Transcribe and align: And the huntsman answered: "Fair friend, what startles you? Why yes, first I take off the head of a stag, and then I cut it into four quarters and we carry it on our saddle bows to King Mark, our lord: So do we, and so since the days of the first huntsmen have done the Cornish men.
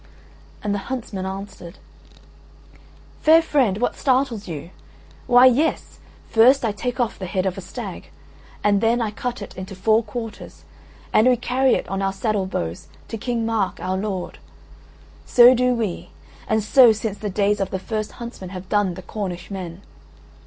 And 0.63 0.73
the 0.73 0.79
huntsman 0.89 1.27
answered: 1.27 1.77
"Fair 3.21 3.39
friend, 3.39 3.77
what 3.77 3.95
startles 3.95 4.47
you? 4.47 4.71
Why 5.27 5.45
yes, 5.45 5.99
first 6.27 6.65
I 6.65 6.71
take 6.71 6.99
off 6.99 7.19
the 7.19 7.27
head 7.27 7.45
of 7.45 7.55
a 7.55 7.61
stag, 7.61 8.09
and 8.63 8.81
then 8.81 8.99
I 8.99 9.11
cut 9.11 9.43
it 9.43 9.55
into 9.55 9.75
four 9.75 10.01
quarters 10.01 10.63
and 11.13 11.27
we 11.27 11.37
carry 11.37 11.75
it 11.75 11.87
on 11.87 12.01
our 12.01 12.13
saddle 12.13 12.47
bows 12.47 12.87
to 13.09 13.17
King 13.19 13.45
Mark, 13.45 13.79
our 13.79 13.95
lord: 13.95 14.39
So 15.27 15.53
do 15.53 15.75
we, 15.75 16.09
and 16.47 16.63
so 16.63 16.91
since 16.93 17.19
the 17.19 17.29
days 17.29 17.59
of 17.59 17.69
the 17.69 17.77
first 17.77 18.13
huntsmen 18.13 18.49
have 18.49 18.69
done 18.69 18.95
the 18.95 19.03
Cornish 19.03 19.51
men. 19.51 19.83